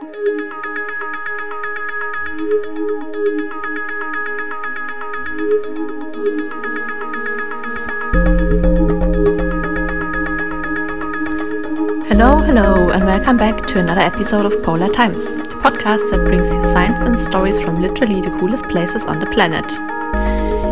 [0.00, 0.10] Hello,
[12.38, 16.62] hello, and welcome back to another episode of Polar Times, the podcast that brings you
[16.66, 19.68] science and stories from literally the coolest places on the planet.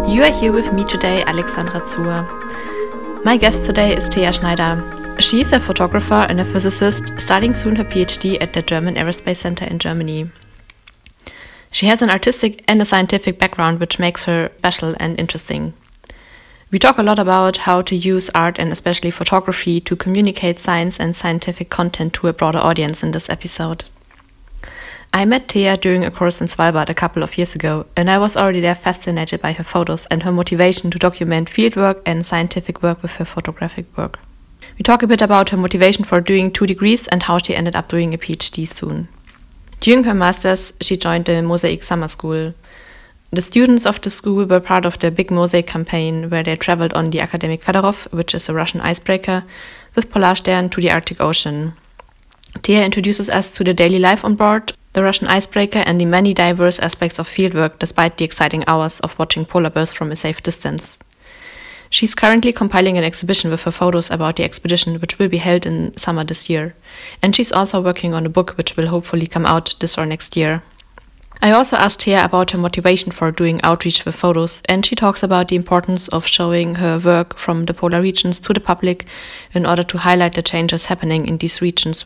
[0.08, 2.22] You are here with me today, Alexandra Zur.
[3.24, 5.05] My guest today is Thea Schneider.
[5.18, 9.38] She is a photographer and a physicist starting soon her PhD at the German Aerospace
[9.38, 10.30] Center in Germany.
[11.72, 15.72] She has an artistic and a scientific background, which makes her special and interesting.
[16.70, 21.00] We talk a lot about how to use art and especially photography to communicate science
[21.00, 23.84] and scientific content to a broader audience in this episode.
[25.14, 28.18] I met Thea during a course in Svalbard a couple of years ago, and I
[28.18, 32.82] was already there fascinated by her photos and her motivation to document fieldwork and scientific
[32.82, 34.18] work with her photographic work.
[34.78, 37.76] We talk a bit about her motivation for doing two degrees and how she ended
[37.76, 39.08] up doing a PhD soon.
[39.80, 42.54] During her master's, she joined the Mosaic Summer School,
[43.32, 46.94] the students of the school were part of the Big Mosaic campaign, where they traveled
[46.94, 49.44] on the Akademik Fedorov, which is a Russian icebreaker,
[49.94, 51.74] with Polarstern to the Arctic Ocean.
[52.62, 56.32] Thea introduces us to the daily life on board the Russian icebreaker and the many
[56.32, 60.42] diverse aspects of fieldwork despite the exciting hours of watching polar bears from a safe
[60.42, 60.98] distance.
[61.96, 65.64] She's currently compiling an exhibition with her photos about the expedition, which will be held
[65.64, 66.74] in summer this year.
[67.22, 70.36] And she's also working on a book which will hopefully come out this or next
[70.36, 70.62] year.
[71.40, 75.22] I also asked Thea about her motivation for doing outreach with photos, and she talks
[75.22, 79.06] about the importance of showing her work from the polar regions to the public
[79.54, 82.04] in order to highlight the changes happening in these regions.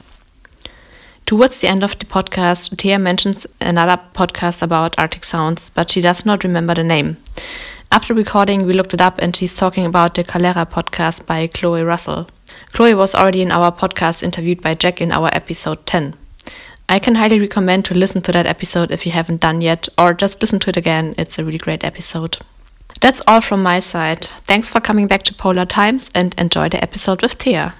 [1.26, 6.00] Towards the end of the podcast, Thea mentions another podcast about Arctic sounds, but she
[6.00, 7.16] does not remember the name.
[7.92, 11.82] After recording, we looked it up, and she's talking about the Calera podcast by Chloe
[11.82, 12.28] Russell.
[12.72, 16.14] Chloe was already in our podcast interviewed by Jack in our episode 10.
[16.88, 20.14] I can highly recommend to listen to that episode if you haven't done yet, or
[20.14, 21.16] just listen to it again.
[21.18, 22.38] It's a really great episode.
[23.00, 24.26] That's all from my side.
[24.46, 27.74] Thanks for coming back to Polar Times and enjoy the episode with Thea.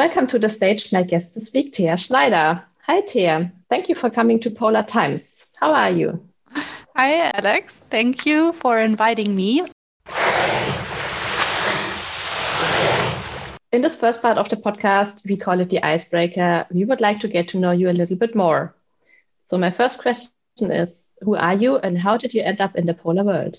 [0.00, 2.62] Welcome to the stage, my guest this week, Thea Schneider.
[2.86, 3.52] Hi, Thea.
[3.68, 5.48] Thank you for coming to Polar Times.
[5.60, 6.26] How are you?
[6.96, 7.82] Hi, Alex.
[7.90, 9.60] Thank you for inviting me.
[13.72, 16.64] In this first part of the podcast, we call it the icebreaker.
[16.70, 18.74] We would like to get to know you a little bit more.
[19.36, 22.86] So, my first question is Who are you and how did you end up in
[22.86, 23.58] the polar world?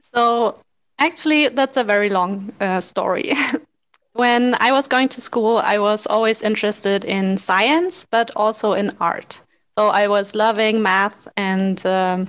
[0.00, 0.58] So,
[0.98, 3.34] actually, that's a very long uh, story.
[4.14, 8.90] when I was going to school, I was always interested in science, but also in
[9.00, 9.40] art.
[9.76, 12.28] So, I was loving math and um,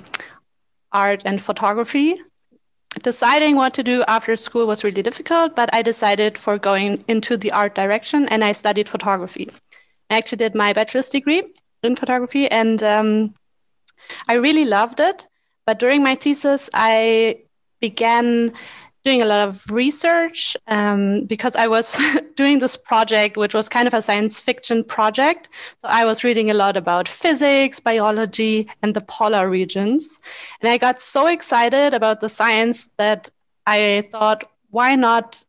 [0.91, 2.19] art and photography
[3.03, 7.38] deciding what to do after school was really difficult, but I decided for going into
[7.38, 9.50] the art direction and I studied photography.
[10.09, 11.44] I actually did my bachelor's degree
[11.84, 13.34] in photography and um,
[14.28, 15.28] I really loved it.
[15.66, 17.41] But during my thesis, I
[17.81, 18.53] began
[19.05, 21.97] doing a lot of research um, because I was
[22.35, 25.47] doing this project, which was kind of a science fiction project.
[25.77, 30.19] So I was reading a lot about physics, biology, and the polar regions.
[30.59, 33.29] And I got so excited about the science that
[33.67, 35.45] I thought, why not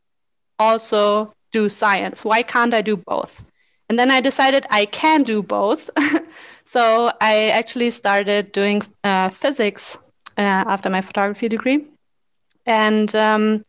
[0.58, 2.24] also do science?
[2.24, 3.42] Why can't I do both?
[3.88, 5.88] And then I decided I can do both.
[6.64, 9.96] so I actually started doing uh, physics
[10.36, 11.86] uh, after my photography degree.
[12.66, 13.64] And um,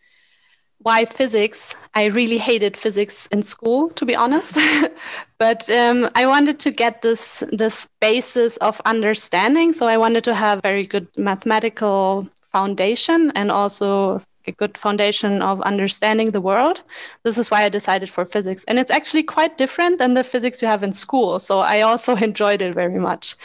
[0.79, 1.75] why physics?
[1.95, 4.57] I really hated physics in school, to be honest.
[5.37, 9.73] but um, I wanted to get this this basis of understanding.
[9.73, 15.61] So I wanted to have very good mathematical foundation and also a good foundation of
[15.61, 16.81] understanding the world.
[17.23, 18.63] This is why I decided for physics.
[18.67, 21.39] And it's actually quite different than the physics you have in school.
[21.39, 23.35] So I also enjoyed it very much.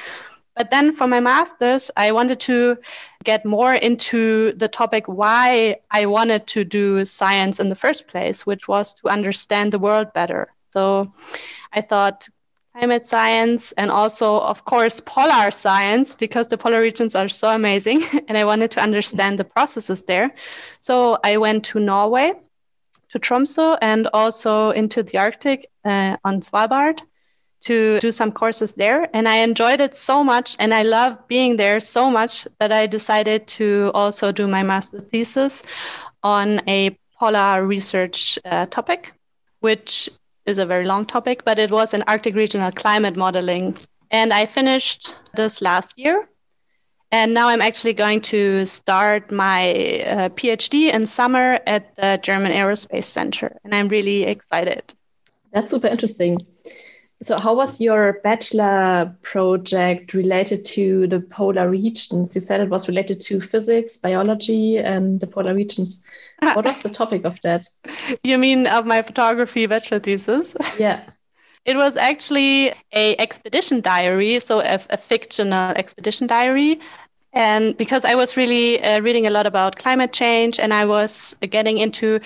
[0.56, 2.76] But then for my master's, I wanted to
[3.24, 8.44] get more into the topic why I wanted to do science in the first place,
[8.44, 10.52] which was to understand the world better.
[10.70, 11.12] So
[11.72, 12.28] I thought
[12.74, 18.02] climate science and also, of course, polar science, because the polar regions are so amazing.
[18.28, 20.34] and I wanted to understand the processes there.
[20.80, 22.32] So I went to Norway,
[23.10, 27.00] to Tromsø, and also into the Arctic uh, on Svalbard
[27.64, 29.08] to do some courses there.
[29.12, 32.86] And I enjoyed it so much and I love being there so much that I
[32.86, 35.62] decided to also do my master thesis
[36.22, 39.12] on a polar research uh, topic,
[39.60, 40.10] which
[40.46, 43.76] is a very long topic, but it was an Arctic regional climate modeling.
[44.10, 46.28] And I finished this last year.
[47.12, 49.70] And now I'm actually going to start my
[50.06, 53.58] uh, PhD in summer at the German Aerospace Center.
[53.64, 54.94] And I'm really excited.
[55.52, 56.38] That's super interesting.
[57.22, 62.34] So, how was your bachelor project related to the polar regions?
[62.34, 66.04] You said it was related to physics, biology, and the polar regions.
[66.40, 67.68] What was the topic of that?
[68.24, 70.56] You mean of my photography bachelor thesis?
[70.78, 71.02] Yeah.
[71.64, 76.80] It was actually a expedition diary, so a, a fictional expedition diary.
[77.32, 81.36] And because I was really uh, reading a lot about climate change, and I was
[81.40, 82.18] getting into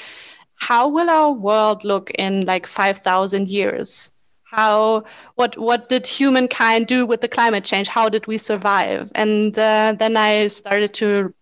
[0.54, 4.10] how will our world look in like 5,000 years?
[4.46, 5.04] How
[5.34, 7.88] what what did humankind do with the climate change?
[7.88, 9.10] How did we survive?
[9.14, 11.34] And uh, then i started to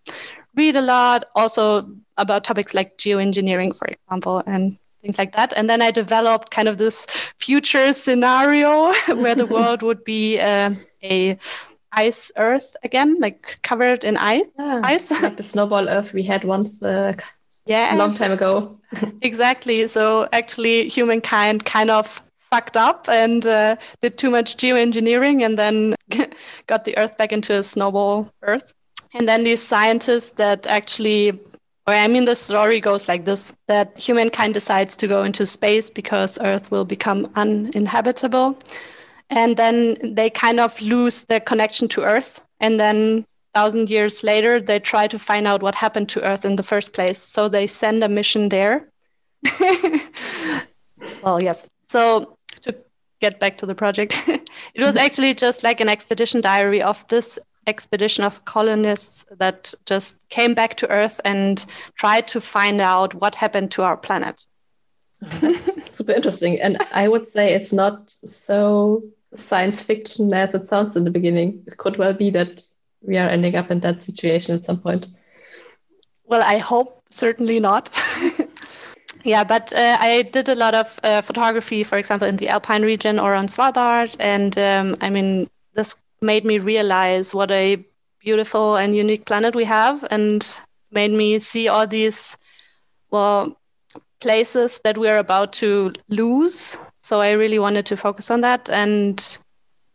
[0.57, 5.53] read a lot also about topics like geoengineering for example and things like that.
[5.57, 7.07] And then i developed kind of this
[7.39, 8.93] future scenario
[9.23, 10.71] where the world would be uh,
[11.03, 11.39] a
[11.93, 15.13] ice earth again like covered in ice yeah, ice.
[15.23, 17.13] like the snowball earth we had once uh,
[17.67, 18.79] yeah a long time ago.
[19.23, 19.87] Exactly.
[19.89, 25.95] So actually humankind kind of fucked up and uh, did too much geoengineering and then
[26.67, 28.73] got the Earth back into a snowball Earth.
[29.15, 31.31] And then these scientists that actually,
[31.87, 35.91] or I mean, the story goes like this that humankind decides to go into space
[35.91, 38.59] because Earth will become uninhabitable.
[39.31, 42.45] And then they kind of lose their connection to Earth.
[42.61, 43.25] And then
[43.55, 46.93] thousand years later, they try to find out what happened to Earth in the first
[46.93, 47.19] place.
[47.19, 48.89] So they send a mission there.
[51.23, 51.69] well, yes.
[51.87, 52.75] So to
[53.21, 54.25] get back to the project.
[54.29, 55.07] it was mm-hmm.
[55.07, 60.77] actually just like an expedition diary of this expedition of colonists that just came back
[60.77, 61.65] to Earth and
[61.97, 64.45] tried to find out what happened to our planet.
[65.41, 66.61] That's super interesting.
[66.61, 69.03] And I would say it's not so
[69.35, 71.63] science fiction as it sounds in the beginning.
[71.67, 72.63] It could well be that
[73.01, 75.09] we are ending up in that situation at some point.
[76.27, 77.91] Well, I hope certainly not.
[79.25, 82.83] Yeah, but uh, I did a lot of uh, photography, for example, in the Alpine
[82.83, 84.15] region or on Svalbard.
[84.21, 87.83] And um, I mean, this made me realize what a
[88.21, 90.47] beautiful and unique planet we have and
[90.91, 92.37] made me see all these,
[93.11, 93.57] well,
[94.21, 96.77] places that we're about to lose.
[96.97, 98.69] So I really wanted to focus on that.
[98.69, 99.39] And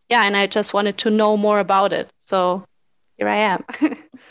[0.10, 2.10] yeah, and I just wanted to know more about it.
[2.18, 2.66] So
[3.18, 3.64] here I am.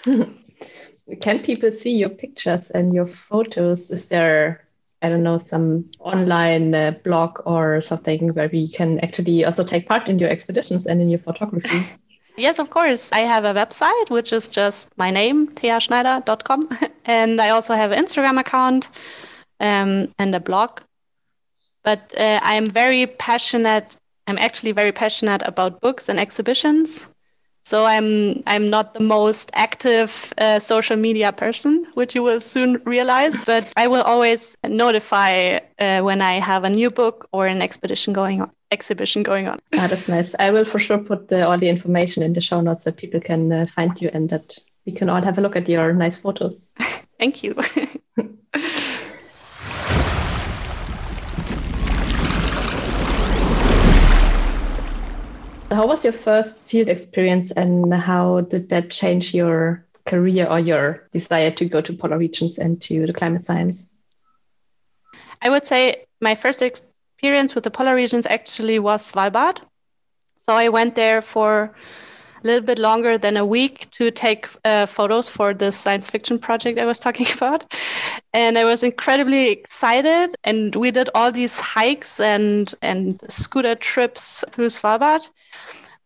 [1.20, 3.90] Can people see your pictures and your photos?
[3.90, 4.67] Is there
[5.02, 9.86] I don't know, some online uh, blog or something where we can actually also take
[9.86, 11.82] part in your expeditions and in your photography?
[12.38, 13.10] Yes, of course.
[13.10, 16.68] I have a website, which is just my name, theaschneider.com.
[17.04, 18.88] and I also have an Instagram account
[19.58, 20.80] um, and a blog.
[21.82, 23.96] But uh, I'm very passionate.
[24.28, 27.08] I'm actually very passionate about books and exhibitions.
[27.68, 32.80] So I'm I'm not the most active uh, social media person, which you will soon
[32.86, 33.34] realize.
[33.44, 38.14] But I will always notify uh, when I have a new book or an expedition
[38.14, 39.58] going on, exhibition going on.
[39.74, 40.34] Ah, that's nice.
[40.38, 43.20] I will for sure put uh, all the information in the show notes that people
[43.20, 44.56] can uh, find you and that
[44.86, 46.72] we can all have a look at your nice photos.
[47.18, 47.54] Thank you.
[55.70, 61.06] How was your first field experience and how did that change your career or your
[61.12, 64.00] desire to go to polar regions and to the climate science?
[65.42, 69.60] I would say my first experience with the polar regions actually was Svalbard.
[70.36, 71.74] So I went there for
[72.42, 76.38] a little bit longer than a week to take uh, photos for this science fiction
[76.38, 77.70] project I was talking about.
[78.32, 80.34] And I was incredibly excited.
[80.44, 85.28] And we did all these hikes and, and scooter trips through Svalbard.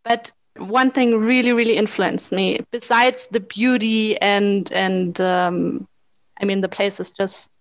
[0.04, 5.88] But one thing really, really influenced me, besides the beauty and, and um,
[6.40, 7.58] I mean, the place is just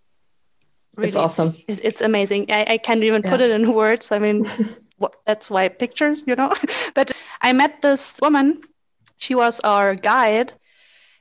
[0.97, 1.55] really it's awesome.
[1.67, 2.51] It, it's amazing.
[2.51, 3.29] I, I can't even yeah.
[3.29, 4.11] put it in words.
[4.11, 4.45] I mean,
[5.25, 6.53] that's why pictures, you know.
[6.95, 8.61] but I met this woman.
[9.17, 10.53] She was our guide,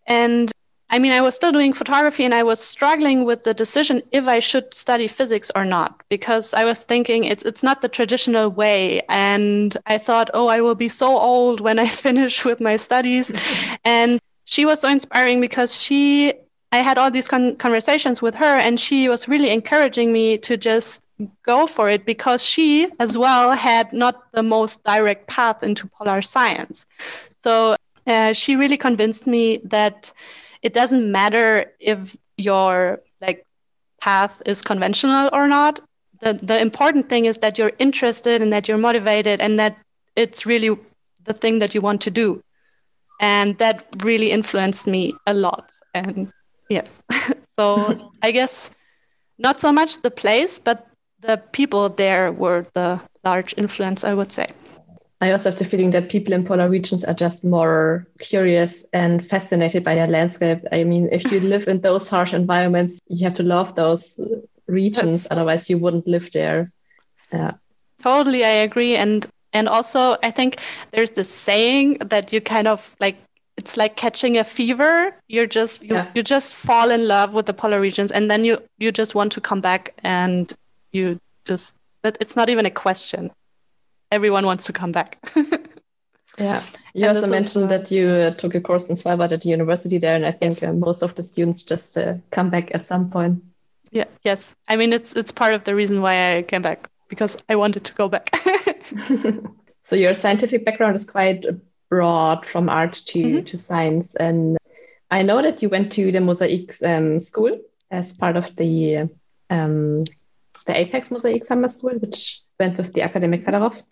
[0.07, 0.50] and
[0.90, 4.26] I mean, I was still doing photography, and I was struggling with the decision if
[4.26, 8.50] I should study physics or not because I was thinking it's it's not the traditional
[8.50, 12.76] way, and I thought, oh, I will be so old when I finish with my
[12.76, 13.32] studies,
[13.85, 16.35] and she was so inspiring because she
[16.73, 20.56] I had all these con- conversations with her, and she was really encouraging me to
[20.56, 21.06] just
[21.44, 26.23] go for it because she, as well, had not the most direct path into polar
[26.23, 26.87] science.
[27.37, 27.75] So
[28.06, 30.12] uh, she really convinced me that
[30.62, 33.47] it doesn't matter if your like
[34.00, 35.81] path is conventional or not.
[36.21, 39.76] The the important thing is that you're interested and that you're motivated and that
[40.17, 40.76] it's really
[41.25, 42.43] the thing that you want to do.
[43.21, 45.71] and that really influenced me a lot.
[45.95, 46.33] And
[46.71, 47.02] yes,
[47.50, 48.75] so I guess
[49.38, 50.87] not so much the place, but
[51.21, 54.47] the people there were the large influence, I would say.
[55.23, 59.27] I also have the feeling that people in polar regions are just more curious and
[59.27, 60.61] fascinated by their landscape.
[60.73, 64.19] I mean, if you live in those harsh environments, you have to love those
[64.67, 65.29] regions, yes.
[65.31, 66.73] otherwise you wouldn't live there.
[67.33, 67.53] Yeah.
[67.99, 68.97] Totally, I agree.
[68.97, 70.59] And and also I think
[70.93, 73.19] there's this saying that you kind of like
[73.59, 75.15] it's like catching a fever.
[75.29, 76.11] You're just you, yeah.
[76.15, 79.33] you just fall in love with the polar regions and then you you just want
[79.33, 80.50] to come back and
[80.93, 83.31] you just that it's not even a question
[84.11, 85.19] everyone wants to come back.
[86.38, 86.62] yeah.
[86.95, 89.43] You and also mentioned is, uh, that you uh, took a course in Svalbard at
[89.43, 90.64] the university there, and I think yes.
[90.64, 93.43] uh, most of the students just uh, come back at some point.
[93.90, 94.07] Yeah.
[94.23, 94.55] Yes.
[94.69, 97.85] I mean, it's it's part of the reason why I came back because I wanted
[97.85, 98.35] to go back.
[99.83, 101.45] so your scientific background is quite
[101.88, 103.45] broad, from art to mm-hmm.
[103.45, 104.59] to science, and
[105.11, 107.59] I know that you went to the Mosaic um, school
[107.90, 109.09] as part of the
[109.50, 110.05] um,
[110.67, 113.83] the Apex Mosaic Summer School, which went with the Akademik Fedorov.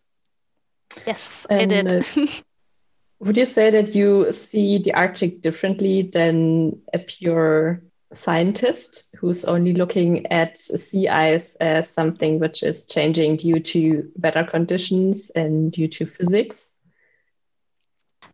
[1.06, 1.92] Yes, I did.
[1.92, 2.02] uh,
[3.20, 9.74] would you say that you see the Arctic differently than a pure scientist who's only
[9.74, 15.88] looking at sea ice as something which is changing due to weather conditions and due
[15.88, 16.74] to physics?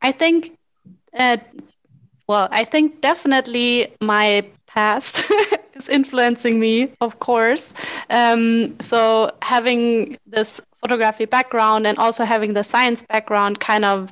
[0.01, 0.57] I think,
[1.19, 1.39] uh,
[2.29, 5.25] well, I think definitely my past
[5.75, 7.75] is influencing me, of course.
[8.11, 14.11] Um, so having this photography background and also having the science background kind of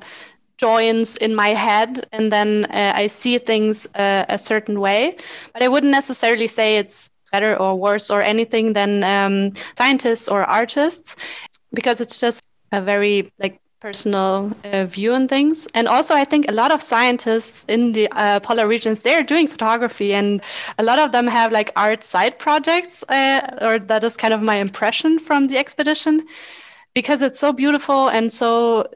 [0.57, 5.15] joins in my head and then uh, I see things uh, a certain way.
[5.53, 10.43] But I wouldn't necessarily say it's better or worse or anything than um, scientists or
[10.43, 11.15] artists
[11.73, 15.67] because it's just a very like personal uh, view on things.
[15.75, 19.49] And also, I think a lot of scientists in the uh, polar regions they're doing
[19.49, 20.41] photography, and
[20.79, 24.41] a lot of them have like art side projects, uh, or that is kind of
[24.41, 26.25] my impression from the expedition,
[26.93, 28.87] because it's so beautiful and so.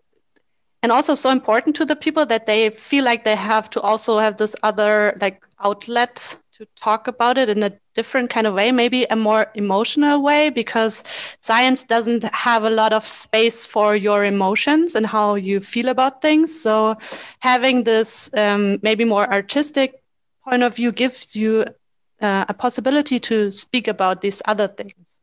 [0.83, 4.19] And also so important to the people that they feel like they have to also
[4.19, 8.71] have this other like outlet to talk about it in a different kind of way,
[8.71, 11.03] maybe a more emotional way, because
[11.39, 16.21] science doesn't have a lot of space for your emotions and how you feel about
[16.21, 16.61] things.
[16.61, 16.95] So
[17.39, 20.01] having this um, maybe more artistic
[20.43, 21.65] point of view gives you
[22.21, 25.16] uh, a possibility to speak about these other things.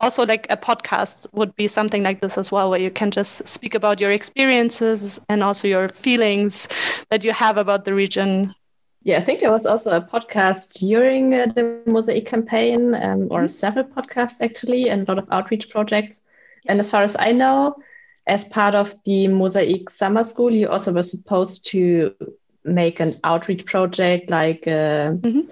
[0.00, 3.46] Also, like a podcast would be something like this as well, where you can just
[3.46, 6.68] speak about your experiences and also your feelings
[7.10, 8.54] that you have about the region
[9.02, 13.40] yeah, I think there was also a podcast during uh, the Mosaic campaign, um, or
[13.40, 13.46] mm-hmm.
[13.46, 16.24] several podcasts actually, and a lot of outreach projects.
[16.66, 17.76] And as far as I know,
[18.26, 22.14] as part of the Mosaic Summer School, you also were supposed to
[22.62, 25.50] make an outreach project, like uh, mm-hmm.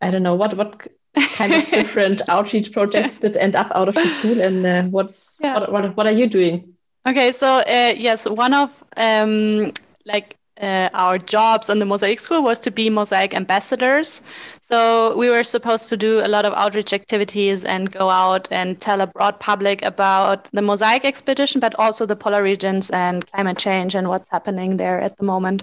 [0.00, 3.94] I don't know what what kind of different outreach projects that end up out of
[3.94, 5.54] the school, and uh, what's yeah.
[5.54, 6.74] what, what what are you doing?
[7.06, 9.72] Okay, so uh, yes, one of um,
[10.04, 14.22] like uh, our jobs on the Mosaic School was to be Mosaic ambassadors.
[14.60, 18.80] So we were supposed to do a lot of outreach activities and go out and
[18.80, 23.58] tell a broad public about the Mosaic expedition, but also the polar regions and climate
[23.58, 25.62] change and what's happening there at the moment.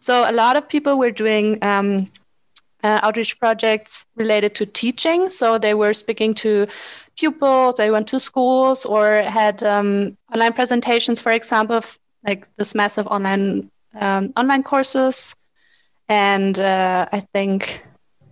[0.00, 2.10] So a lot of people were doing um,
[2.84, 5.28] uh, outreach projects related to teaching.
[5.28, 6.66] So they were speaking to
[7.16, 11.80] pupils, they went to schools or had um, online presentations, for example,
[12.24, 15.34] like this massive online um, online courses,
[16.08, 17.84] and uh, I think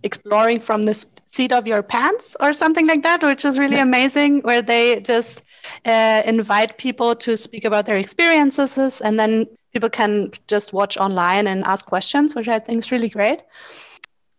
[0.03, 4.41] exploring from the seat of your pants or something like that, which is really amazing,
[4.43, 5.43] where they just
[5.85, 11.47] uh, invite people to speak about their experiences, and then people can just watch online
[11.47, 13.41] and ask questions, which I think is really great.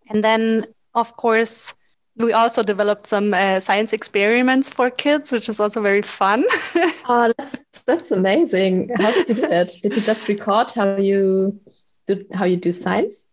[0.09, 1.73] And then, of course,
[2.17, 6.45] we also developed some uh, science experiments for kids, which is also very fun.
[7.07, 8.89] oh, that's that's amazing!
[8.97, 9.71] How did you do that?
[9.83, 11.59] Did you just record how you
[12.07, 13.31] do how you do science?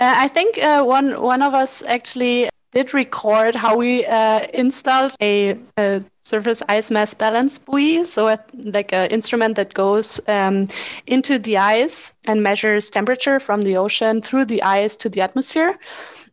[0.00, 5.14] Uh, I think uh, one one of us actually did record how we uh, installed
[5.20, 10.68] a, a, surface ice mass balance buoy, so a, like an instrument that goes um,
[11.06, 15.78] into the ice and measures temperature from the ocean through the ice to the atmosphere.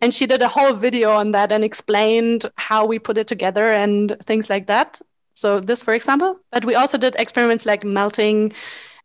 [0.01, 3.71] And she did a whole video on that and explained how we put it together
[3.71, 5.01] and things like that.
[5.33, 8.53] So this, for example, but we also did experiments like melting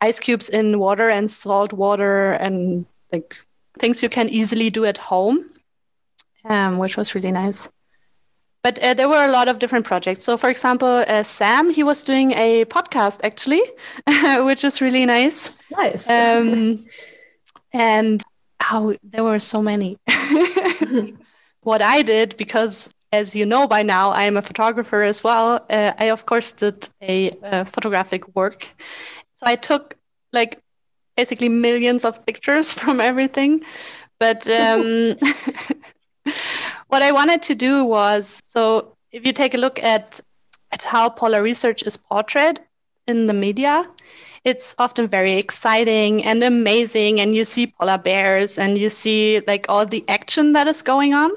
[0.01, 3.37] ice cubes in water and salt water and like
[3.79, 5.51] things you can easily do at home
[6.45, 7.69] um, which was really nice.
[8.63, 10.23] But uh, there were a lot of different projects.
[10.25, 13.63] So, for example, uh, Sam, he was doing a podcast actually,
[14.45, 15.59] which is really nice.
[15.71, 16.09] Nice.
[16.09, 16.85] Um,
[17.73, 18.23] And
[18.59, 19.97] how there were so many.
[21.63, 25.65] what I did, because as you know by now, I am a photographer as well.
[25.71, 28.69] Uh, I, of course, did a, a photographic work.
[29.35, 29.97] So I took
[30.33, 30.61] like
[31.17, 33.63] basically millions of pictures from everything.
[34.19, 35.17] But um,
[36.91, 40.21] what I wanted to do was so if you take a look at
[40.73, 42.61] at how polar research is portrayed
[43.07, 43.89] in the media,
[44.45, 49.67] it's often very exciting and amazing and you see polar bears and you see like
[49.69, 51.31] all the action that is going on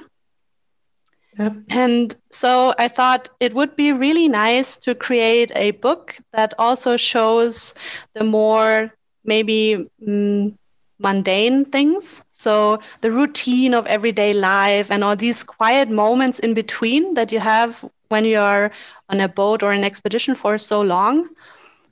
[1.37, 1.53] yep.
[1.69, 6.95] and so i thought it would be really nice to create a book that also
[6.95, 7.73] shows
[8.13, 8.93] the more
[9.25, 10.55] maybe mm,
[11.03, 12.23] mundane things.
[12.31, 17.39] So the routine of everyday life and all these quiet moments in between that you
[17.39, 18.71] have when you're
[19.09, 21.29] on a boat or an expedition for so long.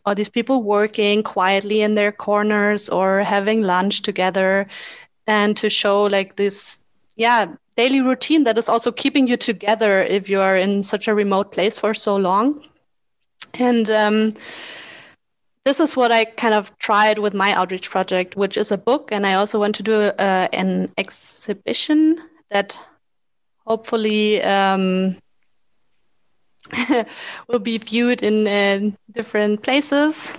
[0.06, 4.68] All these people working quietly in their corners or having lunch together
[5.28, 6.80] and to show like this
[7.16, 11.14] yeah daily routine that is also keeping you together if you are in such a
[11.14, 12.64] remote place for so long.
[13.54, 14.34] And um,
[15.64, 19.10] this is what I kind of tried with my outreach project, which is a book.
[19.12, 22.80] And I also want to do uh, an exhibition that
[23.66, 25.18] hopefully um,
[27.48, 30.34] will be viewed in uh, different places.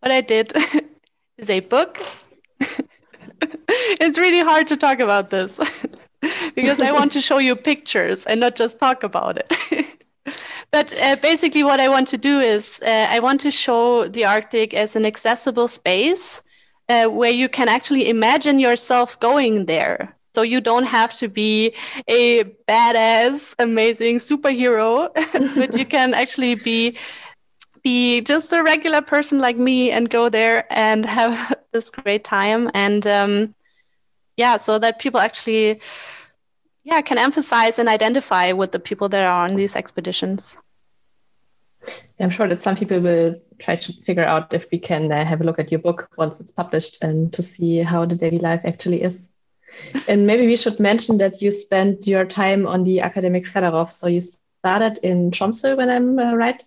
[0.00, 0.52] What I did
[1.38, 1.98] is a book.
[3.68, 5.58] it's really hard to talk about this
[6.54, 9.86] because I want to show you pictures and not just talk about it.
[10.70, 14.24] but uh, basically, what I want to do is uh, I want to show the
[14.24, 16.42] Arctic as an accessible space
[16.88, 20.14] uh, where you can actually imagine yourself going there.
[20.28, 21.72] So you don't have to be
[22.08, 25.08] a badass, amazing superhero,
[25.56, 26.98] but you can actually be
[27.82, 32.68] be just a regular person like me and go there and have this great time
[32.74, 33.54] and um,
[34.36, 35.80] yeah, so that people actually
[36.86, 40.56] yeah can emphasize and identify with the people that are on these expeditions.
[42.18, 45.40] I'm sure that some people will try to figure out if we can uh, have
[45.40, 48.60] a look at your book once it's published and to see how the daily life
[48.64, 49.32] actually is.
[50.08, 53.90] And maybe we should mention that you spent your time on the Akademik Fedorov.
[53.92, 56.62] So you started in Tromsø, when I'm uh, right,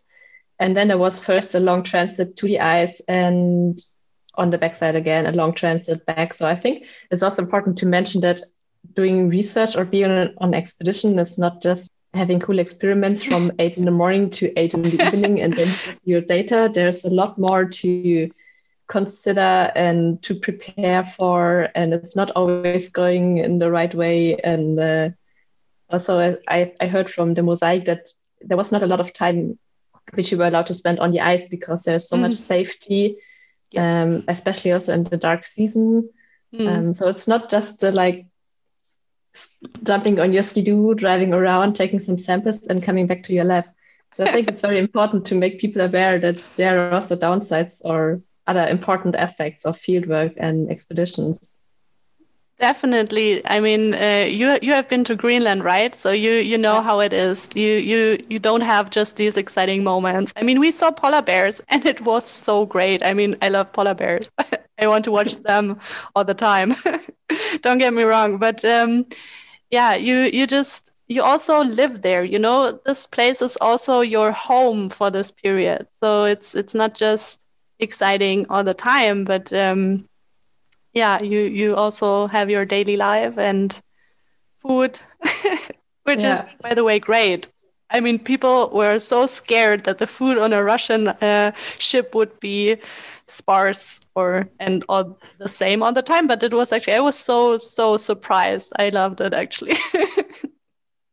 [0.60, 3.80] and then there was first a long transit to the ice, and
[4.36, 6.34] on the backside again a long transit back.
[6.34, 8.42] So I think it's also important to mention that
[8.94, 13.78] doing research or being on an expedition is not just having cool experiments from eight
[13.78, 16.70] in the morning to eight in the evening and then your data.
[16.74, 18.30] There's a lot more to
[18.90, 24.80] consider and to prepare for and it's not always going in the right way and
[24.80, 25.10] uh,
[25.92, 28.10] also I, I heard from the mosaic that
[28.42, 29.60] there was not a lot of time
[30.16, 32.22] which you were allowed to spend on the ice because there's so mm.
[32.22, 33.18] much safety
[33.70, 33.96] yes.
[33.96, 36.10] um, especially also in the dark season
[36.52, 36.68] mm.
[36.68, 38.26] um, so it's not just uh, like
[39.84, 43.66] jumping on your skidoo driving around taking some samples and coming back to your lab
[44.14, 47.82] so i think it's very important to make people aware that there are also downsides
[47.86, 51.62] or other important aspects of fieldwork and expeditions.
[52.60, 53.42] Definitely.
[53.46, 55.96] I mean, uh, you you have been to Greenland, right?
[55.96, 56.84] So you you know yeah.
[56.84, 57.48] how it is.
[57.56, 60.34] You you you don't have just these exciting moments.
[60.36, 63.02] I mean, we saw polar bears, and it was so great.
[63.02, 64.30] I mean, I love polar bears.
[64.82, 65.80] I want to watch them
[66.16, 66.76] all the time.
[67.62, 69.06] don't get me wrong, but um,
[69.70, 72.24] yeah, you you just you also live there.
[72.24, 75.88] You know, this place is also your home for this period.
[75.92, 77.46] So it's it's not just
[77.80, 80.06] exciting all the time but um,
[80.94, 83.82] yeah you you also have your daily life and
[84.60, 85.00] food
[86.04, 86.40] which yeah.
[86.40, 87.48] is by the way great
[87.90, 92.38] i mean people were so scared that the food on a russian uh, ship would
[92.40, 92.76] be
[93.30, 97.18] sparse or and all the same all the time but it was actually i was
[97.18, 99.76] so so surprised i loved it actually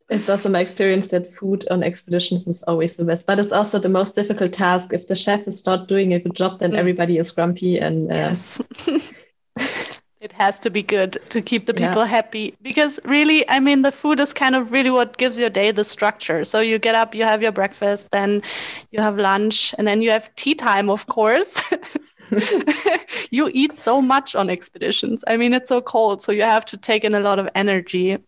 [0.09, 3.81] It's also my experience that food on expeditions is always the best, but it's also
[3.81, 4.92] the most difficult task.
[4.92, 6.76] If the chef is not doing a good job, then mm.
[6.76, 8.62] everybody is grumpy and uh, yes.
[10.20, 12.07] it has to be good to keep the people yeah.
[12.07, 15.70] happy because really i mean the food is kind of really what gives your day
[15.70, 18.42] the structure so you get up you have your breakfast then
[18.90, 21.62] you have lunch and then you have tea time of course
[23.30, 25.24] you eat so much on expeditions.
[25.26, 28.18] I mean it's so cold so you have to take in a lot of energy.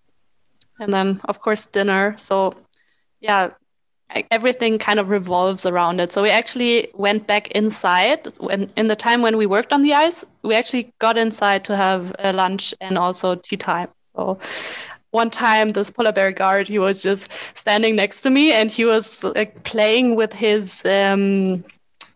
[0.80, 2.14] And then of course dinner.
[2.16, 2.54] So
[3.20, 3.50] yeah
[4.30, 6.12] everything kind of revolves around it.
[6.12, 8.26] So we actually went back inside.
[8.38, 11.76] When in the time when we worked on the ice we actually got inside to
[11.76, 13.88] have lunch and also tea time.
[14.14, 14.38] So
[15.11, 18.84] one time this polar bear guard he was just standing next to me and he
[18.84, 21.64] was like playing with his um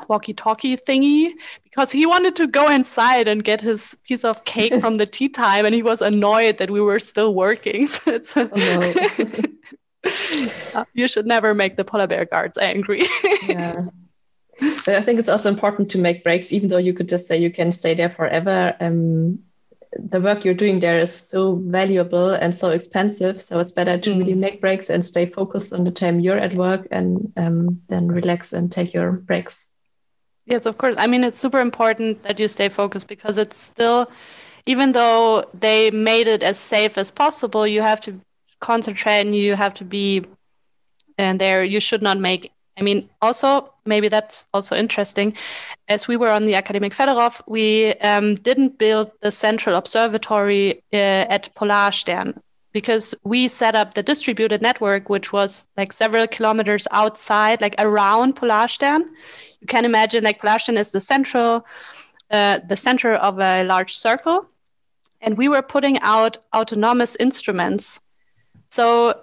[0.08, 1.32] walkie-talkie thingy
[1.64, 5.28] because he wanted to go inside and get his piece of cake from the tea
[5.28, 7.88] time, and he was annoyed that we were still working.
[8.22, 8.92] So oh,
[9.24, 9.42] no.
[10.94, 13.02] you should never make the polar bear guards angry.
[13.48, 13.86] yeah.
[14.84, 17.38] But I think it's also important to make breaks, even though you could just say
[17.38, 18.74] you can stay there forever.
[18.80, 19.40] Um,
[19.98, 23.40] the work you're doing there is so valuable and so expensive.
[23.40, 24.18] So it's better to mm.
[24.18, 28.08] really make breaks and stay focused on the time you're at work and um, then
[28.08, 29.71] relax and take your breaks.
[30.46, 30.96] Yes, of course.
[30.98, 34.10] I mean, it's super important that you stay focused because it's still,
[34.66, 38.20] even though they made it as safe as possible, you have to
[38.60, 40.24] concentrate and you have to be
[41.18, 45.36] and there you should not make I mean, also, maybe that's also interesting.
[45.88, 51.26] As we were on the Akademik Fedorov, we um, didn't build the central observatory uh,
[51.28, 52.40] at Polarstern
[52.72, 58.36] because we set up the distributed network, which was like several kilometers outside, like around
[58.36, 59.02] Polarstern.
[59.60, 61.66] You can imagine like Polarstern is the central,
[62.30, 64.48] uh, the center of a large circle.
[65.20, 68.00] And we were putting out autonomous instruments.
[68.70, 69.20] So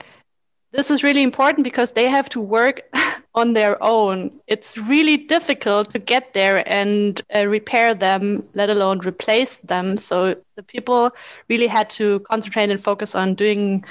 [0.71, 2.81] this is really important because they have to work
[3.35, 4.31] on their own.
[4.47, 9.97] It's really difficult to get there and uh, repair them, let alone replace them.
[9.97, 11.11] So the people
[11.47, 13.83] really had to concentrate and focus on doing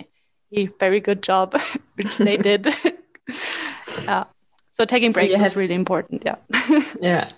[0.52, 1.54] a very good job,
[1.94, 2.66] which they did.
[4.02, 4.24] yeah.
[4.70, 6.24] So taking breaks so is really important.
[6.26, 6.36] Yeah.
[7.00, 7.28] yeah.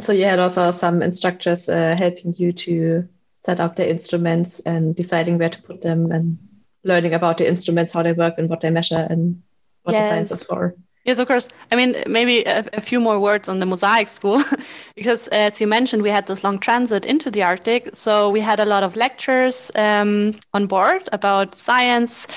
[0.00, 4.94] So you had also some instructors uh, helping you to set up the instruments and
[4.94, 6.38] deciding where to put them and
[6.84, 9.42] learning about the instruments, how they work and what they measure and
[9.84, 10.04] what yes.
[10.04, 10.74] the science is for.
[11.04, 11.48] Yes, of course.
[11.72, 14.42] I mean, maybe a, a few more words on the Mosaic School,
[14.94, 17.90] because as you mentioned, we had this long transit into the Arctic.
[17.94, 22.28] So we had a lot of lectures um, on board about science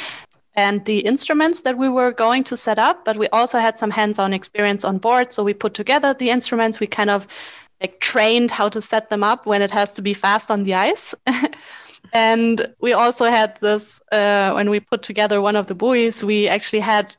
[0.56, 3.06] and the instruments that we were going to set up.
[3.06, 5.32] But we also had some hands-on experience on board.
[5.32, 6.80] So we put together the instruments.
[6.80, 7.28] We kind of
[7.82, 10.74] like trained how to set them up when it has to be fast on the
[10.74, 11.14] ice.
[12.16, 16.24] and we also had this uh, when we put together one of the buoys.
[16.24, 17.18] We actually had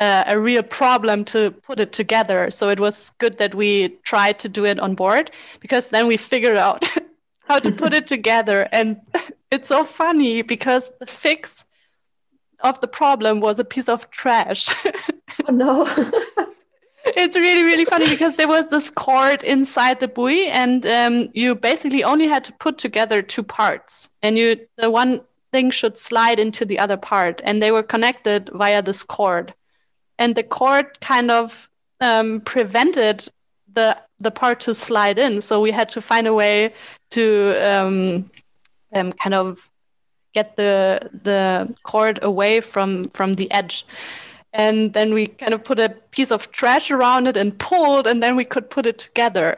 [0.00, 2.50] uh, a real problem to put it together.
[2.50, 6.18] So it was good that we tried to do it on board because then we
[6.18, 6.84] figured out
[7.48, 8.68] how to put it together.
[8.70, 9.00] And
[9.50, 11.64] it's so funny because the fix
[12.60, 14.68] of the problem was a piece of trash.
[15.48, 15.86] oh no.
[17.16, 21.54] It's really really funny because there was this cord inside the buoy and um, you
[21.54, 25.20] basically only had to put together two parts and you the one
[25.52, 29.54] thing should slide into the other part and they were connected via this cord
[30.18, 31.68] and the cord kind of
[32.00, 33.28] um, prevented
[33.72, 35.40] the the part to slide in.
[35.40, 36.72] So we had to find a way
[37.10, 38.30] to um,
[38.94, 39.70] um, kind of
[40.34, 43.86] get the the cord away from from the edge.
[44.58, 48.22] And then we kind of put a piece of trash around it and pulled, and
[48.22, 49.56] then we could put it together.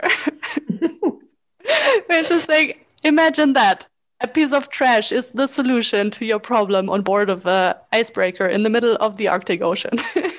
[2.08, 3.86] We're just like, imagine that
[4.20, 8.46] a piece of trash is the solution to your problem on board of a icebreaker
[8.46, 9.98] in the middle of the Arctic Ocean.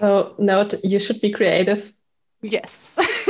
[0.00, 1.92] So note, you should be creative.
[2.40, 2.98] Yes.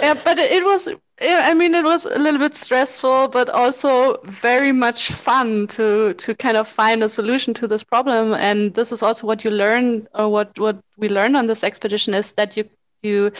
[0.00, 0.88] yeah, but it was.
[1.24, 6.34] I mean, it was a little bit stressful, but also very much fun to to
[6.34, 8.34] kind of find a solution to this problem.
[8.34, 12.14] And this is also what you learn, or what what we learned on this expedition
[12.14, 12.64] is that you
[13.02, 13.32] you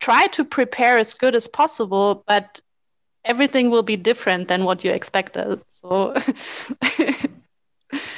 [0.00, 2.60] try to prepare as good as possible, but
[3.24, 5.60] everything will be different than what you expected.
[5.68, 6.14] So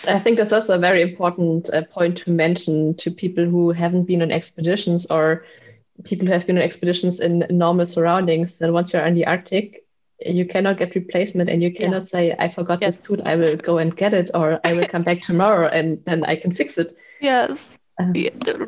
[0.06, 4.04] I think that's also a very important uh, point to mention to people who haven't
[4.04, 5.44] been on expeditions or
[6.04, 8.58] people who have been on expeditions in normal surroundings.
[8.58, 9.84] then once you're in the Arctic,
[10.24, 12.04] you cannot get replacement and you cannot yeah.
[12.04, 12.96] say, I forgot yes.
[12.96, 16.02] this tool, I will go and get it, or I will come back tomorrow and
[16.04, 16.96] then I can fix it.
[17.20, 17.76] Yes.
[17.98, 18.12] Um,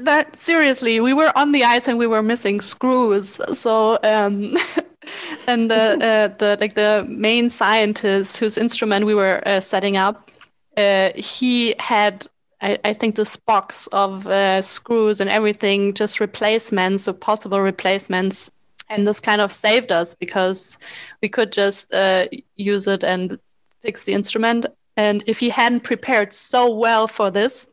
[0.05, 3.41] that, seriously, we were on the ice and we were missing screws.
[3.59, 4.57] So, um,
[5.47, 10.31] and the, uh, the like the main scientist whose instrument we were uh, setting up
[10.77, 12.27] uh, he had
[12.63, 18.51] I, I, think this box of uh, screws and everything, just replacements, or possible replacements.
[18.89, 20.79] And this kind of saved us because
[21.21, 23.39] we could just uh, use it and
[23.81, 24.67] fix the instrument.
[24.97, 27.67] And if he hadn't prepared so well for this,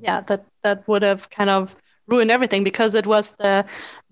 [0.00, 1.74] yeah, that that would have kind of
[2.06, 3.64] ruined everything because it was the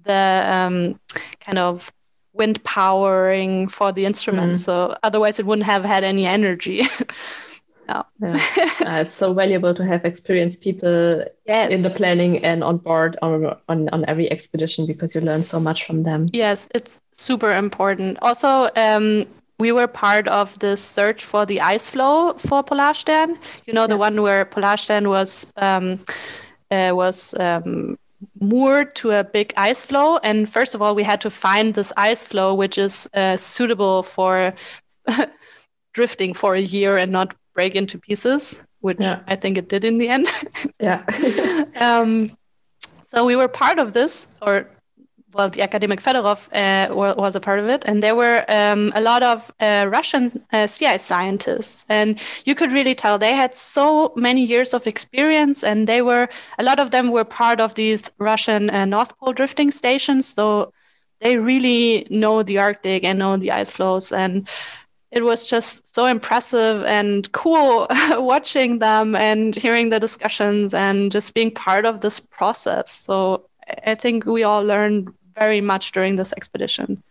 [0.05, 1.01] the um,
[1.41, 1.93] kind of
[2.33, 4.55] wind powering for the instrument.
[4.55, 4.59] Mm.
[4.59, 6.83] So otherwise, it wouldn't have had any energy.
[7.89, 8.03] Yeah.
[8.21, 8.35] yeah.
[8.87, 11.71] uh, it's so valuable to have experienced people yes.
[11.71, 15.61] in the planning and on board on, on, on every expedition because you learn so
[15.61, 16.29] much from them.
[16.33, 18.19] Yes, it's super important.
[18.23, 19.27] Also, um,
[19.59, 23.39] we were part of the search for the ice floe for Polarstern.
[23.67, 23.87] You know, yeah.
[23.87, 26.01] the one where Polarstern was um,
[26.71, 27.99] uh, was um,
[28.41, 30.19] moored to a big ice floe.
[30.19, 34.03] And first of all, we had to find this ice floe which is uh, suitable
[34.03, 34.55] for
[35.95, 39.21] drifting for a year and not break into pieces, which yeah.
[39.27, 40.29] I think it did in the end.
[40.81, 41.03] yeah.
[41.81, 42.37] um,
[43.07, 44.69] so we were part of this, or
[45.35, 49.01] well, the Akademik Fedorov uh, was a part of it, and there were um, a
[49.01, 54.13] lot of uh, Russian uh, sea scientists, and you could really tell they had so
[54.17, 58.11] many years of experience, and they were a lot of them were part of these
[58.19, 60.73] Russian uh, North Pole drifting stations, so
[61.21, 64.49] they really know the Arctic and know the ice floes, and
[65.11, 71.35] it was just so impressive and cool watching them and hearing the discussions and just
[71.35, 72.91] being part of this process.
[72.91, 73.49] So
[73.87, 77.03] I think we all learned very much during this expedition.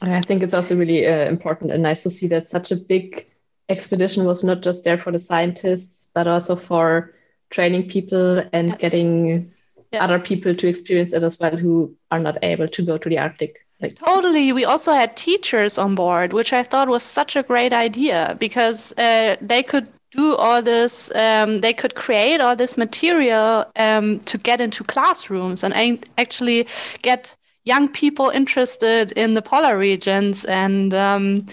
[0.00, 3.26] I think it's also really uh, important and nice to see that such a big
[3.68, 7.14] expedition was not just there for the scientists, but also for
[7.50, 8.78] training people and yes.
[8.78, 9.50] getting
[9.92, 10.02] yes.
[10.02, 13.18] other people to experience it as well who are not able to go to the
[13.18, 13.66] Arctic.
[13.80, 14.52] Like, totally.
[14.52, 18.92] We also had teachers on board, which I thought was such a great idea because
[18.98, 24.38] uh, they could do all this, um, they could create all this material um, to
[24.38, 26.66] get into classrooms and actually
[27.02, 30.44] get young people interested in the polar regions.
[30.46, 31.46] And um,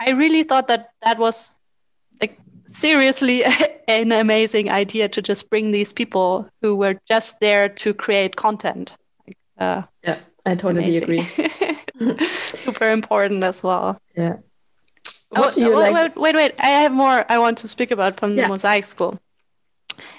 [0.00, 1.56] I really thought that that was
[2.20, 3.44] like seriously
[3.88, 8.92] an amazing idea to just bring these people who were just there to create content.
[9.56, 11.02] Uh, yeah I totally Amazing.
[11.02, 12.16] agree.
[12.26, 14.00] Super important as well.
[14.16, 14.36] Yeah.
[15.30, 16.16] What oh, wait, like?
[16.16, 18.44] wait, wait, I have more I want to speak about from yeah.
[18.44, 19.20] the Mosaic School.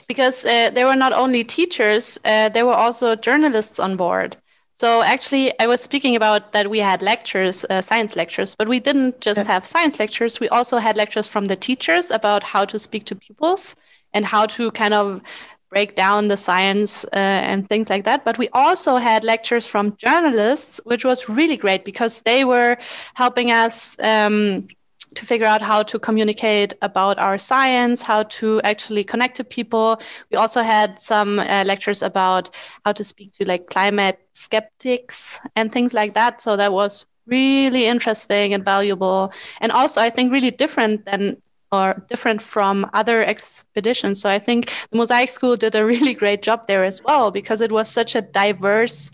[0.07, 4.37] Because uh, there were not only teachers, uh, there were also journalists on board.
[4.73, 8.79] So actually, I was speaking about that we had lectures, uh, science lectures, but we
[8.79, 9.51] didn't just yeah.
[9.51, 10.39] have science lectures.
[10.39, 13.75] We also had lectures from the teachers about how to speak to pupils
[14.13, 15.21] and how to kind of
[15.69, 18.25] break down the science uh, and things like that.
[18.25, 22.77] But we also had lectures from journalists, which was really great because they were
[23.13, 24.67] helping us um,
[25.15, 29.99] to figure out how to communicate about our science, how to actually connect to people.
[30.31, 32.49] We also had some uh, lectures about
[32.85, 36.41] how to speak to like climate skeptics and things like that.
[36.41, 41.37] So that was really interesting and valuable and also i think really different than
[41.71, 44.21] or different from other expeditions.
[44.21, 47.61] So I think the Mosaic School did a really great job there as well because
[47.61, 49.11] it was such a diverse,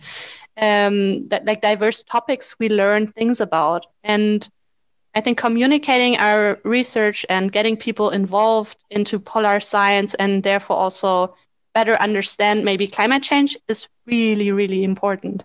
[0.57, 3.85] um, that like diverse topics we learned things about.
[4.03, 4.47] And
[5.13, 11.35] I think communicating our research and getting people involved into polar science and therefore also
[11.73, 15.43] better understand maybe climate change is really, really important.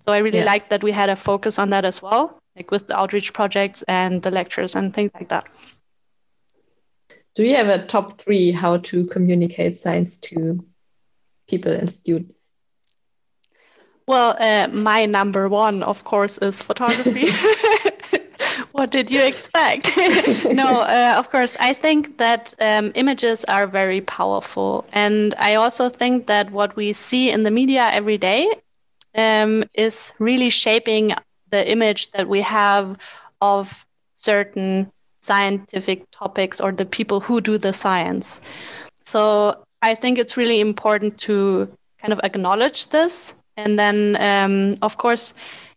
[0.00, 0.44] So I really yeah.
[0.44, 3.82] liked that we had a focus on that as well, like with the outreach projects
[3.88, 5.46] and the lectures and things like that.
[7.34, 10.64] Do you have a top three how to communicate science to
[11.48, 12.58] people and students?
[14.06, 17.28] Well, uh, my number one, of course, is photography.
[18.72, 19.90] what did you expect?
[20.52, 24.84] no, uh, of course, I think that um, images are very powerful.
[24.92, 28.48] And I also think that what we see in the media every day
[29.14, 31.12] um, is really shaping
[31.50, 32.98] the image that we have
[33.40, 34.90] of certain
[35.24, 38.40] scientific topics or the people who do the science.
[39.02, 44.98] So I think it's really important to kind of acknowledge this and then, um, of
[44.98, 45.34] course,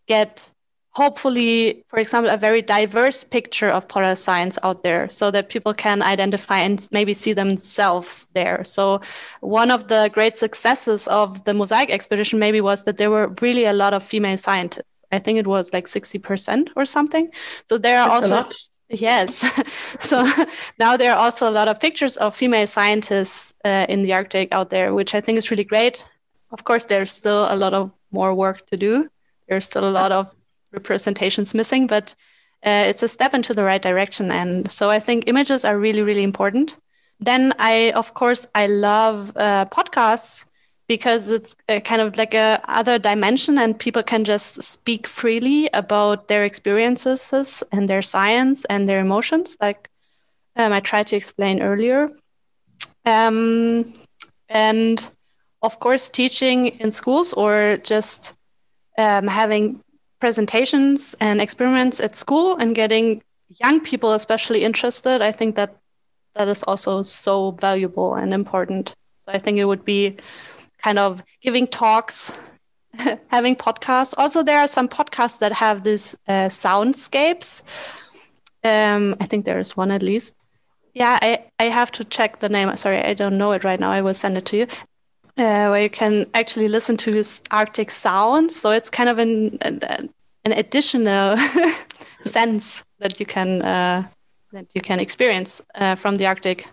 [0.07, 0.51] get
[0.97, 5.73] hopefully, for example, a very diverse picture of polar science out there so that people
[5.73, 8.63] can identify and maybe see themselves there.
[8.63, 9.01] So,
[9.41, 13.65] one of the great successes of the Mosaic expedition maybe was that there were really
[13.65, 15.05] a lot of female scientists.
[15.11, 17.29] I think it was like 60% or something.
[17.69, 18.49] So, there are That's also
[18.89, 19.43] Yes.
[19.99, 20.25] so
[20.79, 24.49] now there are also a lot of pictures of female scientists uh, in the Arctic
[24.51, 26.05] out there, which I think is really great.
[26.51, 29.09] Of course, there's still a lot of more work to do.
[29.49, 30.33] There's still a lot of
[30.71, 32.15] representations missing, but
[32.65, 34.31] uh, it's a step into the right direction.
[34.31, 36.77] And so I think images are really, really important.
[37.19, 40.45] Then I, of course, I love uh, podcasts
[40.87, 46.27] because it's kind of like a other dimension and people can just speak freely about
[46.27, 49.89] their experiences and their science and their emotions like
[50.55, 52.09] um, i tried to explain earlier.
[53.05, 53.93] Um,
[54.49, 55.09] and
[55.61, 58.33] of course teaching in schools or just
[58.97, 59.81] um, having
[60.19, 63.21] presentations and experiments at school and getting
[63.63, 65.75] young people especially interested i think that
[66.35, 68.93] that is also so valuable and important.
[69.19, 70.17] So i think it would be
[70.87, 72.37] kind of giving talks,
[73.27, 74.13] having podcasts.
[74.17, 77.61] Also, there are some podcasts that have these uh, soundscapes.
[78.63, 80.35] Um, I think there is one at least.
[80.93, 82.75] Yeah, I, I have to check the name.
[82.77, 83.91] Sorry, I don't know it right now.
[83.91, 84.67] I will send it to you.
[85.37, 88.55] Uh, where you can actually listen to Arctic sounds.
[88.55, 89.79] So it's kind of an an,
[90.45, 91.37] an additional
[92.23, 94.07] sense that you can uh,
[94.53, 96.67] that you can experience uh, from the Arctic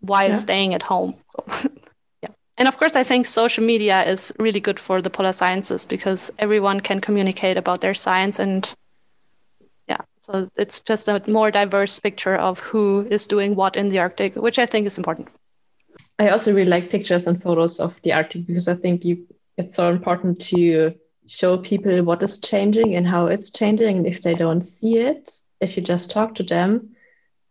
[0.00, 0.44] while yeah.
[0.46, 1.14] staying at home.
[1.30, 1.70] So,
[2.60, 6.30] and of course, I think social media is really good for the polar sciences because
[6.38, 8.70] everyone can communicate about their science and
[9.88, 13.98] yeah, so it's just a more diverse picture of who is doing what in the
[13.98, 15.28] Arctic, which I think is important.
[16.18, 19.76] I also really like pictures and photos of the Arctic because I think you it's
[19.76, 20.94] so important to
[21.26, 23.96] show people what is changing and how it's changing.
[23.96, 25.30] And if they don't see it,
[25.62, 26.94] if you just talk to them,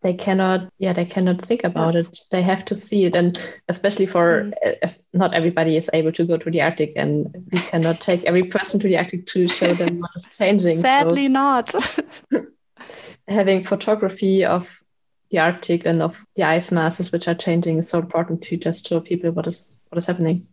[0.02, 2.08] they cannot yeah they cannot think about yes.
[2.08, 5.04] it they have to see it and especially for mm.
[5.14, 8.80] not everybody is able to go to the arctic and we cannot take every person
[8.80, 11.32] to the arctic to show them what is changing sadly so.
[11.32, 11.76] not
[13.28, 14.82] having photography of
[15.30, 18.88] the Arctic and of the ice masses which are changing is so important to just
[18.88, 20.48] show people what is what is happening.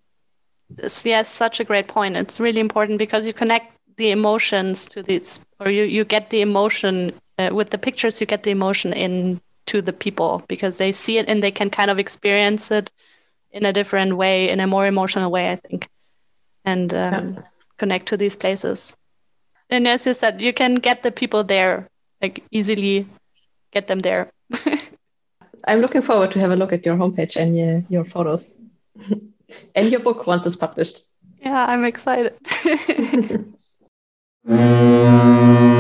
[1.05, 2.17] Yes, such a great point.
[2.17, 6.43] It's really important because you connect the emotions to this, or you you get the
[6.43, 8.21] emotion uh, with the pictures.
[8.21, 11.71] You get the emotion in to the people because they see it and they can
[11.71, 12.91] kind of experience it
[13.51, 15.89] in a different way, in a more emotional way, I think,
[16.65, 17.43] and um, yeah.
[17.79, 18.97] connect to these places.
[19.71, 21.89] And as you said, you can get the people there
[22.23, 23.07] like easily
[23.73, 24.31] get them there.
[25.67, 28.61] I'm looking forward to have a look at your homepage and your, your photos
[29.75, 31.11] and your book once it's published.
[31.41, 32.35] Yeah, I'm excited.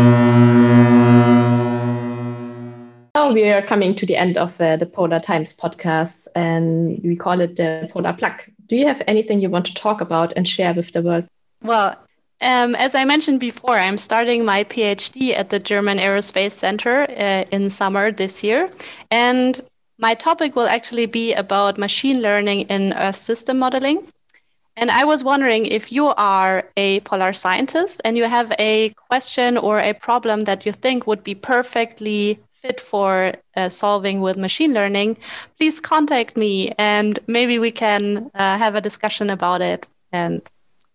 [3.26, 7.16] now we are coming to the end of uh, the Polar Times podcast, and we
[7.16, 8.40] call it the Polar Plug.
[8.68, 11.24] Do you have anything you want to talk about and share with the world?
[11.62, 11.96] Well,
[12.42, 17.44] um, as I mentioned before, I'm starting my PhD at the German Aerospace Center uh,
[17.50, 18.70] in summer this year.
[19.10, 19.60] And
[19.98, 24.06] my topic will actually be about machine learning in Earth system modeling.
[24.76, 29.56] And I was wondering if you are a polar scientist and you have a question
[29.56, 34.74] or a problem that you think would be perfectly fit for uh, solving with machine
[34.74, 35.16] learning,
[35.58, 40.42] please contact me and maybe we can uh, have a discussion about it and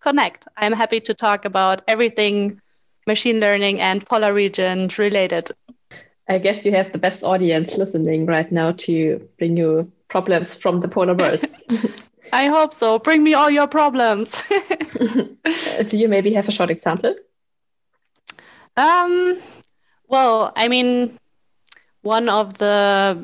[0.00, 0.46] connect.
[0.56, 2.60] I'm happy to talk about everything
[3.06, 5.50] machine learning and polar region related.
[6.28, 10.80] I guess you have the best audience listening right now to bring you problems from
[10.80, 11.62] the polar worlds.
[12.32, 12.98] I hope so.
[12.98, 14.42] Bring me all your problems.
[15.88, 17.14] Do you maybe have a short example?
[18.76, 19.38] Um,
[20.08, 21.18] well, I mean,
[22.02, 23.18] one of the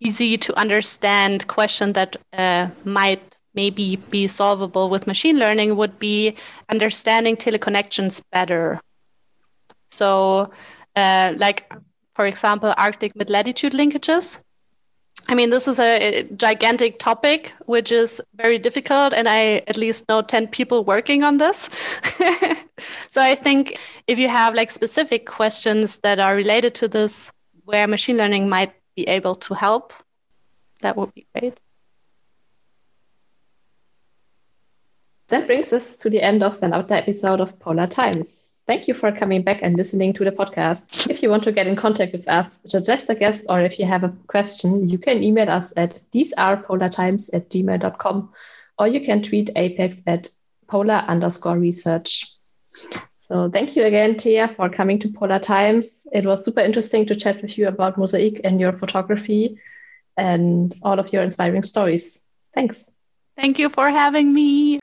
[0.00, 6.34] easy to understand question that uh, might maybe be solvable with machine learning would be
[6.68, 8.80] understanding teleconnections better.
[9.88, 10.50] So,
[10.96, 11.70] uh, like,
[12.14, 14.42] for example, Arctic mid latitude linkages.
[15.28, 20.08] I mean, this is a gigantic topic, which is very difficult, and I at least
[20.08, 21.70] know 10 people working on this.
[23.08, 23.78] so I think
[24.08, 27.30] if you have like specific questions that are related to this,
[27.64, 29.92] where machine learning might be able to help,
[30.80, 31.58] that would be great.
[35.28, 38.54] That brings us to the end of another episode of Polar Times.
[38.66, 41.10] Thank you for coming back and listening to the podcast.
[41.10, 43.86] If you want to get in contact with us, suggest a guest, or if you
[43.86, 48.32] have a question, you can email us at thesearepolartimes at gmail.com,
[48.78, 50.28] or you can tweet APECS at
[50.68, 52.30] polar underscore research.
[53.22, 56.08] So thank you again, Thea, for coming to Polar Times.
[56.12, 59.60] It was super interesting to chat with you about MOSAiC and your photography
[60.16, 62.28] and all of your inspiring stories.
[62.52, 62.90] Thanks.
[63.36, 64.80] Thank you for having me.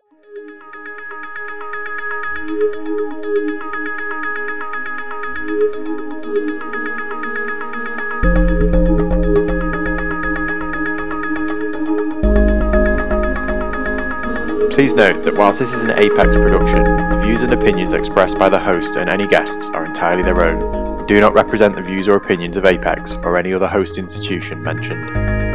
[14.89, 18.49] Please note that whilst this is an APECS production, the views and opinions expressed by
[18.49, 22.08] the host and any guests are entirely their own and do not represent the views
[22.08, 25.49] or opinions of APECS or any other host institution mentioned.